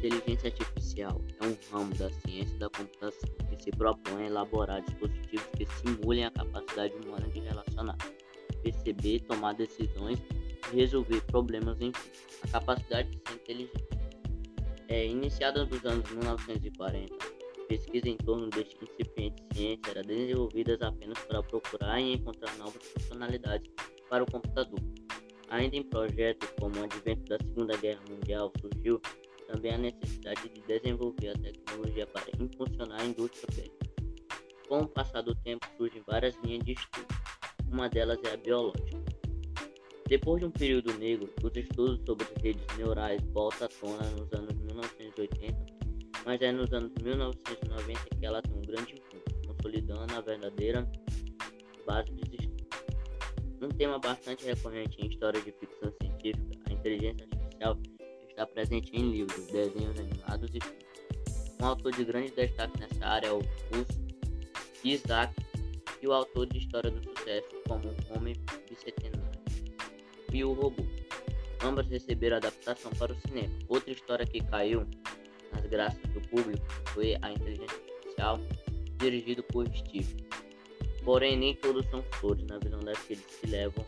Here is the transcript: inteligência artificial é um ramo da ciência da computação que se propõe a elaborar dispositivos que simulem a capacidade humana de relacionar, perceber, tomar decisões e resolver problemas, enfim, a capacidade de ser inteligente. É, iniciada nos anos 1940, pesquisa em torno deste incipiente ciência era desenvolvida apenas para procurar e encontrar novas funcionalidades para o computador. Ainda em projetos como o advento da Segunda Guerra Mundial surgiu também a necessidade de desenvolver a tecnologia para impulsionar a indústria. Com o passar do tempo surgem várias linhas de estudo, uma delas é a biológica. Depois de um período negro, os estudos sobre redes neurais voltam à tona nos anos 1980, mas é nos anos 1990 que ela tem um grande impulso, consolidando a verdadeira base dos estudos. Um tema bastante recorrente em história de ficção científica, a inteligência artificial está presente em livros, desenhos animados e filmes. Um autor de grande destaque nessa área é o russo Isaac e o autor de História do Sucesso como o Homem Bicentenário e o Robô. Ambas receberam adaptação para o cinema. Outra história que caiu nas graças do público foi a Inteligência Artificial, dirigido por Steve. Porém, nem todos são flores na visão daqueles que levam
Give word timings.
inteligência 0.00 0.48
artificial 0.48 1.20
é 1.40 1.46
um 1.46 1.56
ramo 1.70 1.94
da 1.94 2.10
ciência 2.10 2.58
da 2.58 2.70
computação 2.70 3.28
que 3.50 3.62
se 3.62 3.70
propõe 3.70 4.22
a 4.22 4.26
elaborar 4.26 4.82
dispositivos 4.82 5.46
que 5.56 5.66
simulem 5.66 6.24
a 6.24 6.30
capacidade 6.30 6.94
humana 7.04 7.28
de 7.28 7.40
relacionar, 7.40 7.98
perceber, 8.62 9.20
tomar 9.20 9.52
decisões 9.52 10.18
e 10.72 10.76
resolver 10.76 11.20
problemas, 11.26 11.78
enfim, 11.80 12.10
a 12.42 12.48
capacidade 12.48 13.10
de 13.10 13.18
ser 13.28 13.34
inteligente. 13.34 13.84
É, 14.88 15.06
iniciada 15.06 15.66
nos 15.66 15.84
anos 15.84 16.10
1940, 16.10 17.14
pesquisa 17.68 18.08
em 18.08 18.16
torno 18.16 18.48
deste 18.48 18.76
incipiente 18.82 19.44
ciência 19.52 19.90
era 19.90 20.02
desenvolvida 20.02 20.78
apenas 20.80 21.18
para 21.24 21.42
procurar 21.42 22.00
e 22.00 22.14
encontrar 22.14 22.56
novas 22.56 22.82
funcionalidades 22.84 23.70
para 24.08 24.24
o 24.24 24.30
computador. 24.30 24.80
Ainda 25.50 25.76
em 25.76 25.82
projetos 25.82 26.48
como 26.58 26.80
o 26.80 26.84
advento 26.84 27.24
da 27.24 27.38
Segunda 27.38 27.76
Guerra 27.76 28.00
Mundial 28.08 28.52
surgiu 28.60 29.00
também 29.50 29.74
a 29.74 29.78
necessidade 29.78 30.48
de 30.48 30.60
desenvolver 30.62 31.30
a 31.30 31.38
tecnologia 31.38 32.06
para 32.06 32.24
impulsionar 32.38 33.00
a 33.00 33.04
indústria. 33.04 33.70
Com 34.68 34.82
o 34.82 34.88
passar 34.88 35.22
do 35.22 35.34
tempo 35.34 35.66
surgem 35.76 36.02
várias 36.06 36.36
linhas 36.44 36.64
de 36.64 36.72
estudo, 36.72 37.08
uma 37.70 37.88
delas 37.88 38.18
é 38.24 38.32
a 38.32 38.36
biológica. 38.36 39.00
Depois 40.06 40.40
de 40.40 40.46
um 40.46 40.50
período 40.50 40.92
negro, 40.98 41.32
os 41.42 41.56
estudos 41.56 42.00
sobre 42.04 42.26
redes 42.42 42.64
neurais 42.76 43.20
voltam 43.32 43.66
à 43.66 43.68
tona 43.68 44.10
nos 44.10 44.32
anos 44.32 44.54
1980, 44.54 45.66
mas 46.24 46.40
é 46.40 46.52
nos 46.52 46.72
anos 46.72 46.92
1990 47.02 48.00
que 48.16 48.26
ela 48.26 48.42
tem 48.42 48.56
um 48.56 48.62
grande 48.62 48.94
impulso, 48.94 49.46
consolidando 49.46 50.14
a 50.14 50.20
verdadeira 50.20 50.88
base 51.86 52.12
dos 52.12 52.28
estudos. 52.32 52.66
Um 53.60 53.68
tema 53.68 53.98
bastante 53.98 54.44
recorrente 54.44 55.00
em 55.00 55.08
história 55.08 55.40
de 55.40 55.52
ficção 55.52 55.92
científica, 56.00 56.58
a 56.66 56.72
inteligência 56.72 57.26
artificial 57.30 57.76
está 58.40 58.46
presente 58.46 58.90
em 58.96 59.10
livros, 59.10 59.46
desenhos 59.48 59.98
animados 59.98 60.50
e 60.54 60.60
filmes. 60.60 61.56
Um 61.60 61.66
autor 61.66 61.92
de 61.92 62.04
grande 62.04 62.30
destaque 62.30 62.80
nessa 62.80 63.06
área 63.06 63.26
é 63.26 63.32
o 63.32 63.40
russo 63.40 64.00
Isaac 64.82 65.34
e 66.00 66.08
o 66.08 66.12
autor 66.12 66.46
de 66.46 66.56
História 66.56 66.90
do 66.90 67.02
Sucesso 67.02 67.48
como 67.68 67.88
o 67.88 68.16
Homem 68.16 68.34
Bicentenário 68.66 69.40
e 70.32 70.42
o 70.42 70.54
Robô. 70.54 70.82
Ambas 71.62 71.86
receberam 71.88 72.38
adaptação 72.38 72.90
para 72.92 73.12
o 73.12 73.20
cinema. 73.20 73.54
Outra 73.68 73.92
história 73.92 74.24
que 74.24 74.42
caiu 74.42 74.86
nas 75.52 75.66
graças 75.66 76.00
do 76.14 76.22
público 76.28 76.64
foi 76.94 77.18
a 77.20 77.32
Inteligência 77.32 77.76
Artificial, 77.76 78.40
dirigido 78.96 79.42
por 79.42 79.68
Steve. 79.76 80.16
Porém, 81.04 81.36
nem 81.36 81.54
todos 81.56 81.84
são 81.90 82.02
flores 82.14 82.46
na 82.46 82.58
visão 82.58 82.80
daqueles 82.80 83.26
que 83.26 83.46
levam 83.48 83.84